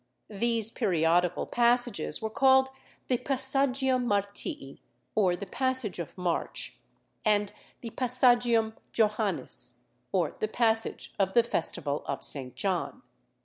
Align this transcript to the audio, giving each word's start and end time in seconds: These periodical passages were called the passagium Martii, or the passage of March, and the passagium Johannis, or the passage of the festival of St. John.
These 0.31 0.71
periodical 0.71 1.45
passages 1.45 2.23
were 2.23 2.31
called 2.31 2.69
the 3.07 3.19
passagium 3.19 4.07
Martii, 4.07 4.79
or 5.13 5.35
the 5.35 5.45
passage 5.45 5.99
of 5.99 6.17
March, 6.17 6.79
and 7.23 7.53
the 7.81 7.91
passagium 7.91 8.73
Johannis, 8.93 9.75
or 10.11 10.35
the 10.39 10.47
passage 10.47 11.13
of 11.19 11.35
the 11.35 11.43
festival 11.43 12.01
of 12.07 12.23
St. 12.23 12.55
John. 12.55 13.03